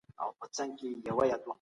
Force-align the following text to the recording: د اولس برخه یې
د 0.09 0.19
اولس 0.23 0.57
برخه 1.03 1.25
یې 1.27 1.35